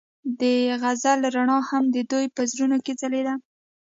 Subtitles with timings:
[0.39, 0.41] د
[0.81, 3.33] غزل رڼا هم د دوی په زړونو کې ځلېده.